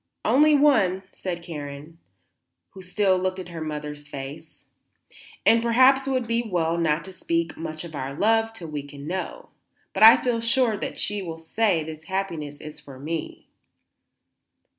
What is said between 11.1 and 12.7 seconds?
will say this happiness